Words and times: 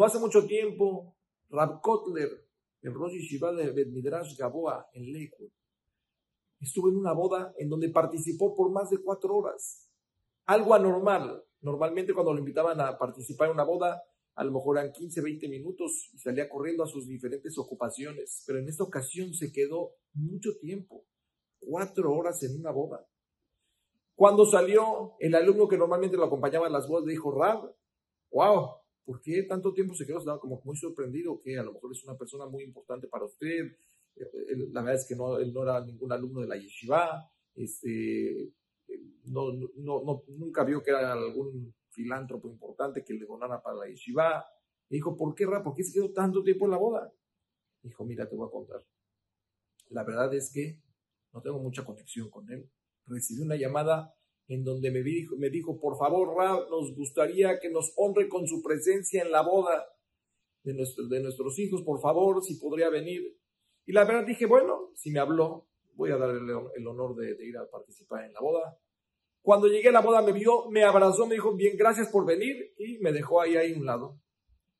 No 0.00 0.06
hace 0.06 0.18
mucho 0.18 0.46
tiempo, 0.46 1.14
Rab 1.50 1.82
Kotler, 1.82 2.30
el 2.80 2.94
Rosh 2.94 3.12
Yeshiva 3.12 3.52
de 3.52 3.84
Midrash 3.84 4.34
Gaboa, 4.34 4.88
en 4.94 5.12
Lakewood, 5.12 5.50
estuvo 6.58 6.88
en 6.88 6.96
una 6.96 7.12
boda 7.12 7.52
en 7.58 7.68
donde 7.68 7.90
participó 7.90 8.54
por 8.54 8.70
más 8.70 8.88
de 8.88 9.02
cuatro 9.02 9.36
horas. 9.36 9.90
Algo 10.46 10.72
anormal. 10.72 11.44
Normalmente 11.60 12.14
cuando 12.14 12.32
lo 12.32 12.38
invitaban 12.38 12.80
a 12.80 12.96
participar 12.96 13.48
en 13.48 13.56
una 13.56 13.64
boda, 13.64 14.02
a 14.36 14.42
lo 14.42 14.52
mejor 14.52 14.78
eran 14.78 14.90
15, 14.90 15.20
20 15.20 15.48
minutos 15.50 16.08
y 16.14 16.18
salía 16.18 16.48
corriendo 16.48 16.82
a 16.82 16.86
sus 16.86 17.06
diferentes 17.06 17.58
ocupaciones. 17.58 18.42
Pero 18.46 18.58
en 18.58 18.70
esta 18.70 18.84
ocasión 18.84 19.34
se 19.34 19.52
quedó 19.52 19.96
mucho 20.14 20.56
tiempo, 20.58 21.04
cuatro 21.58 22.10
horas 22.14 22.42
en 22.42 22.58
una 22.58 22.70
boda. 22.70 23.06
Cuando 24.14 24.46
salió, 24.46 25.16
el 25.18 25.34
alumno 25.34 25.68
que 25.68 25.76
normalmente 25.76 26.16
lo 26.16 26.24
acompañaba 26.24 26.68
a 26.68 26.70
las 26.70 26.88
bodas 26.88 27.04
dijo, 27.04 27.38
Rab, 27.38 27.70
wow, 28.32 28.79
¿por 29.04 29.20
qué 29.20 29.42
tanto 29.44 29.72
tiempo 29.72 29.94
se 29.94 30.06
quedó? 30.06 30.40
Como 30.40 30.60
muy 30.64 30.76
sorprendido 30.76 31.40
que 31.40 31.58
a 31.58 31.62
lo 31.62 31.72
mejor 31.72 31.92
es 31.92 32.04
una 32.04 32.16
persona 32.16 32.46
muy 32.46 32.64
importante 32.64 33.08
para 33.08 33.24
usted. 33.24 33.76
La 34.72 34.82
verdad 34.82 35.00
es 35.00 35.06
que 35.06 35.16
no, 35.16 35.38
él 35.38 35.52
no 35.52 35.62
era 35.62 35.84
ningún 35.84 36.12
alumno 36.12 36.40
de 36.40 36.46
la 36.46 36.56
yeshiva. 36.56 37.30
Este, 37.54 38.52
no, 39.24 39.52
no, 39.52 40.02
no, 40.04 40.22
nunca 40.28 40.64
vio 40.64 40.82
que 40.82 40.90
era 40.90 41.12
algún 41.12 41.74
filántropo 41.90 42.48
importante 42.48 43.04
que 43.04 43.14
le 43.14 43.26
donara 43.26 43.62
para 43.62 43.76
la 43.76 43.88
yeshiva. 43.88 44.44
dijo, 44.88 45.16
¿por 45.16 45.34
qué, 45.34 45.46
Rab? 45.46 45.62
¿Por 45.62 45.74
qué 45.74 45.84
se 45.84 45.92
quedó 45.92 46.12
tanto 46.12 46.42
tiempo 46.42 46.66
en 46.66 46.70
la 46.70 46.78
boda? 46.78 47.12
Dijo, 47.82 48.04
mira, 48.04 48.28
te 48.28 48.36
voy 48.36 48.46
a 48.46 48.50
contar. 48.50 48.84
La 49.88 50.04
verdad 50.04 50.32
es 50.34 50.52
que 50.52 50.80
no 51.32 51.40
tengo 51.40 51.58
mucha 51.58 51.84
conexión 51.84 52.30
con 52.30 52.50
él 52.50 52.70
recibí 53.10 53.42
una 53.42 53.56
llamada 53.56 54.14
en 54.50 54.64
donde 54.64 54.90
me 54.90 55.02
dijo, 55.04 55.36
me 55.36 55.48
dijo 55.48 55.78
por 55.78 55.96
favor, 55.96 56.36
Rab, 56.36 56.68
nos 56.70 56.92
gustaría 56.96 57.60
que 57.60 57.70
nos 57.70 57.92
honre 57.96 58.28
con 58.28 58.48
su 58.48 58.60
presencia 58.60 59.22
en 59.22 59.30
la 59.30 59.42
boda 59.42 59.86
de, 60.64 60.72
de 60.72 61.20
nuestros 61.22 61.56
hijos, 61.60 61.82
por 61.82 62.00
favor, 62.00 62.42
si 62.42 62.56
podría 62.56 62.90
venir. 62.90 63.38
Y 63.86 63.92
la 63.92 64.04
verdad 64.04 64.26
dije, 64.26 64.46
bueno, 64.46 64.90
si 64.96 65.12
me 65.12 65.20
habló, 65.20 65.68
voy 65.94 66.10
a 66.10 66.16
darle 66.16 66.40
el, 66.74 66.86
honor 66.88 67.14
de, 67.14 67.46
ir 67.46 67.56
a 67.58 67.70
participar 67.70 68.24
en 68.24 68.32
la 68.32 68.40
boda. 68.40 68.76
Cuando 69.40 69.68
llegué 69.68 69.90
a 69.90 69.92
la 69.92 70.00
boda 70.00 70.20
me 70.20 70.32
vio, 70.32 70.68
me 70.68 70.82
abrazó, 70.82 71.28
me 71.28 71.36
dijo, 71.36 71.54
bien, 71.54 71.76
gracias 71.76 72.08
por 72.08 72.26
venir 72.26 72.74
y 72.76 72.98
me 72.98 73.12
dejó 73.12 73.40
ahí, 73.40 73.54
ahí 73.54 73.72
a 73.72 73.78
un 73.78 73.86
lado. 73.86 74.20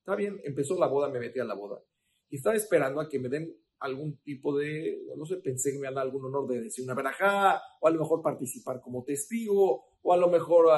Está 0.01 0.17
bien, 0.17 0.41
empezó 0.43 0.77
la 0.81 0.89
boda, 0.89 1.09
me 1.11 1.21
metí 1.21 1.39
a 1.39 1.45
la 1.45 1.55
boda. 1.55 1.81
Y 2.29 2.39
estaba 2.39 2.57
esperando 2.57 3.01
a 3.01 3.09
que 3.09 3.21
me 3.21 3.29
den 3.29 3.57
algún 3.81 4.19
tipo 4.19 4.57
de, 4.57 5.03
no 5.17 5.25
sé, 5.25 5.37
pensé 5.37 5.73
que 5.73 5.79
me 5.79 5.87
iban 5.87 5.95
a 5.95 5.97
dar 5.97 6.07
algún 6.07 6.27
honor 6.27 6.47
de 6.49 6.61
decir 6.61 6.85
una 6.85 6.95
verajá, 6.95 7.61
o 7.81 7.89
a 7.89 7.91
lo 7.91 8.01
mejor 8.01 8.23
participar 8.23 8.81
como 8.81 9.05
testigo, 9.05 9.85
o 10.03 10.13
a 10.13 10.17
lo 10.17 10.29
mejor 10.29 10.69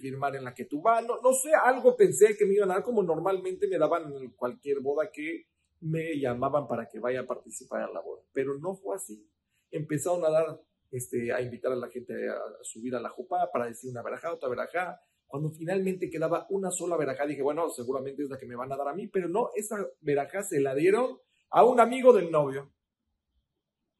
firmar 0.00 0.36
en 0.36 0.44
la 0.44 0.54
que 0.54 0.64
tú 0.64 0.82
vas, 0.82 1.04
no, 1.06 1.20
no 1.22 1.32
sé, 1.32 1.52
algo 1.54 1.96
pensé 1.96 2.36
que 2.36 2.46
me 2.46 2.54
iban 2.54 2.70
a 2.70 2.74
dar 2.74 2.82
como 2.82 3.02
normalmente 3.02 3.68
me 3.68 3.78
daban 3.78 4.12
en 4.14 4.30
cualquier 4.32 4.80
boda 4.80 5.10
que 5.12 5.46
me 5.80 6.18
llamaban 6.18 6.66
para 6.66 6.88
que 6.88 6.98
vaya 6.98 7.20
a 7.20 7.26
participar 7.26 7.88
en 7.88 7.94
la 7.94 8.00
boda, 8.00 8.22
pero 8.32 8.58
no 8.58 8.74
fue 8.74 8.96
así. 8.96 9.26
Empezaron 9.70 10.24
a 10.24 10.30
dar, 10.30 10.60
este, 10.90 11.32
a 11.32 11.40
invitar 11.40 11.72
a 11.72 11.76
la 11.76 11.88
gente 11.88 12.28
a, 12.28 12.36
subir 12.62 12.94
a 12.96 13.00
la 13.00 13.10
jupá 13.10 13.50
para 13.52 13.66
decir 13.66 13.90
una 13.90 14.02
verajá, 14.02 14.32
otra 14.32 14.48
verajá, 14.48 15.00
cuando 15.26 15.50
finalmente 15.50 16.10
quedaba 16.10 16.46
una 16.50 16.72
sola 16.72 16.96
verajá, 16.96 17.24
dije, 17.26 17.42
bueno, 17.42 17.70
seguramente 17.70 18.24
es 18.24 18.28
la 18.28 18.38
que 18.38 18.46
me 18.46 18.56
van 18.56 18.72
a 18.72 18.76
dar 18.76 18.88
a 18.88 18.94
mí, 18.94 19.06
pero 19.06 19.28
no, 19.28 19.50
esa 19.54 19.76
verajá 20.00 20.42
se 20.42 20.60
la 20.60 20.74
dieron 20.74 21.20
a 21.50 21.64
un 21.64 21.80
amigo 21.80 22.12
del 22.12 22.30
novio. 22.30 22.72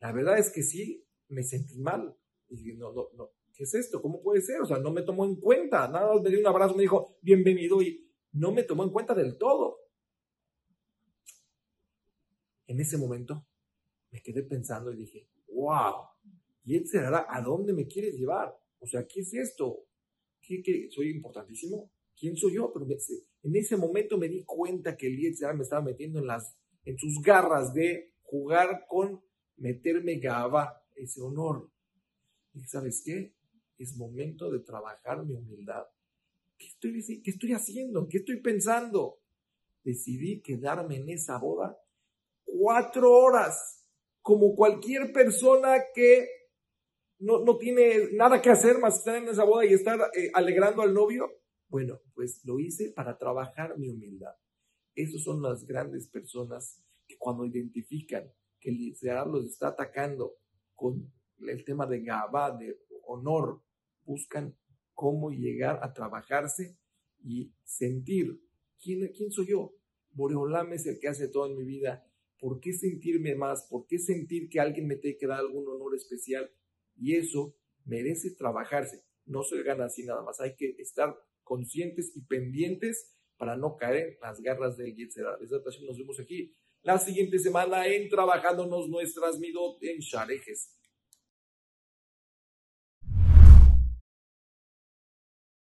La 0.01 0.13
verdad 0.13 0.39
es 0.39 0.51
que 0.51 0.63
sí, 0.63 1.05
me 1.29 1.43
sentí 1.43 1.79
mal. 1.79 2.17
Y 2.49 2.73
no, 2.75 2.93
no, 2.93 3.09
no, 3.15 3.31
¿qué 3.53 3.65
es 3.65 3.75
esto? 3.75 4.01
¿Cómo 4.01 4.23
puede 4.23 4.41
ser? 4.41 4.61
O 4.61 4.67
sea, 4.67 4.79
no 4.79 4.91
me 4.91 5.03
tomó 5.03 5.25
en 5.25 5.37
cuenta. 5.37 5.89
Nada 5.89 6.15
más 6.15 6.23
me 6.23 6.31
dio 6.31 6.41
un 6.41 6.47
abrazo, 6.47 6.75
me 6.75 6.83
dijo, 6.83 7.19
bienvenido, 7.23 7.83
y 7.83 8.11
no 8.33 8.53
me 8.53 8.63
tomó 8.63 8.85
en 8.85 8.91
cuenta 8.91 9.15
del 9.15 9.37
todo. 9.37 9.79
En 12.67 12.81
ese 12.81 12.97
momento 12.97 13.47
me 14.11 14.23
quedé 14.23 14.43
pensando 14.43 14.93
y 14.93 14.97
dije, 14.97 15.29
wow, 15.49 16.07
¿y 16.65 16.77
él 16.77 16.87
será 16.87 17.27
a 17.29 17.43
dónde 17.43 17.73
me 17.73 17.87
quieres 17.87 18.15
llevar? 18.15 18.57
O 18.79 18.87
sea, 18.87 19.07
¿qué 19.07 19.21
es 19.21 19.35
esto? 19.35 19.87
¿Qué? 20.41 20.89
¿Soy 20.91 21.11
importantísimo? 21.11 21.91
¿Quién 22.17 22.37
soy 22.37 22.55
yo? 22.55 22.73
Pero 22.73 22.87
en 23.43 23.57
ese 23.57 23.77
momento 23.77 24.19
me 24.19 24.29
di 24.29 24.45
cuenta 24.45 24.97
que 24.97 25.07
el 25.07 25.37
será 25.37 25.53
me 25.53 25.63
estaba 25.63 25.83
metiendo 25.83 26.19
en 26.19 26.27
las 26.27 26.57
en 26.85 26.99
sus 26.99 27.21
garras 27.23 27.73
de 27.75 28.13
jugar 28.23 28.87
con 28.89 29.23
meterme 29.57 30.19
gaba, 30.19 30.83
ese 30.95 31.21
honor. 31.21 31.71
Y 32.55 32.65
¿sabes 32.65 33.03
qué? 33.05 33.35
Es 33.79 33.97
momento 33.97 34.51
de 34.51 34.61
trabajar 34.61 35.25
mi 35.25 35.35
humildad. 35.35 35.85
¿Qué 36.59 36.67
estoy, 36.67 37.23
¿Qué 37.23 37.55
haciendo? 37.55 38.07
¿Qué 38.09 38.19
estoy 38.19 38.41
pensando? 38.41 39.21
Decidí 39.83 40.43
quedarme 40.43 40.97
en 40.97 41.09
esa 41.09 41.39
boda 41.39 41.79
cuatro 42.45 43.11
horas, 43.13 43.87
como 44.23 44.55
cualquier 44.55 45.13
persona 45.13 45.77
que 45.95 46.29
no, 47.19 47.45
no 47.45 47.57
tiene 47.57 48.13
nada 48.13 48.41
que 48.41 48.51
hacer 48.51 48.79
más 48.79 48.99
estar 48.99 49.17
en 49.17 49.29
esa 49.29 49.45
boda 49.45 49.65
y 49.65 49.75
estar 49.75 49.99
eh, 50.15 50.31
alegrando 50.35 50.83
al 50.83 50.93
novio. 50.93 51.31
Bueno, 51.69 52.01
pues 52.15 52.41
lo 52.45 52.59
hice 52.59 52.93
para 52.95 53.17
trabajar 53.17 53.79
mi 53.79 53.89
humildad. 53.89 54.35
Esas 54.95 55.23
son 55.23 55.43
las 55.43 55.65
grandes 55.65 56.07
personas 56.09 56.83
que 57.07 57.17
cuando 57.19 57.45
identifican 57.45 58.31
que 58.61 58.71
el 58.71 58.97
Señor 58.97 59.29
los 59.29 59.47
está 59.47 59.69
atacando 59.69 60.37
con 60.75 61.13
el 61.41 61.65
tema 61.65 61.87
de 61.87 62.03
Gabá, 62.03 62.57
de 62.57 62.79
honor, 63.07 63.63
buscan 64.05 64.55
cómo 64.95 65.31
llegar 65.31 65.81
a 65.83 65.93
trabajarse 65.93 66.77
y 67.23 67.53
sentir 67.65 68.41
quién, 68.83 69.09
quién 69.17 69.31
soy 69.31 69.49
yo. 69.49 69.75
Boreolam 70.13 70.73
es 70.73 70.87
el 70.87 70.99
que 70.99 71.09
hace 71.09 71.29
todo 71.29 71.47
en 71.47 71.57
mi 71.57 71.65
vida. 71.65 72.07
¿Por 72.39 72.61
qué 72.61 72.73
sentirme 72.73 73.35
más? 73.35 73.67
¿Por 73.69 73.87
qué 73.87 73.99
sentir 73.99 74.49
que 74.49 74.61
alguien 74.61 74.87
me 74.87 74.97
tiene 74.97 75.17
que 75.17 75.27
dar 75.27 75.41
algún 75.41 75.69
honor 75.69 75.95
especial? 75.95 76.51
Y 76.97 77.17
eso 77.17 77.55
merece 77.85 78.31
trabajarse. 78.33 79.05
No 79.27 79.43
se 79.43 79.63
gana 79.63 79.87
así 79.87 80.05
nada 80.05 80.23
más. 80.23 80.41
Hay 80.41 80.55
que 80.57 80.75
estar 80.79 81.17
conscientes 81.45 82.13
y 82.17 82.23
pendientes 82.23 83.15
para 83.41 83.57
no 83.57 83.75
caer 83.75 83.97
en 83.97 84.19
las 84.21 84.39
garras 84.43 84.77
del 84.77 84.93
ocasión 85.57 85.87
nos 85.87 85.97
vemos 85.97 86.21
aquí 86.21 86.55
la 86.83 86.99
siguiente 86.99 87.39
semana 87.39 87.87
en 87.87 88.07
Trabajándonos 88.11 88.91
Nuestras 88.91 89.39
Midot 89.39 89.83
en 89.83 89.99
Sharejes. 89.99 90.79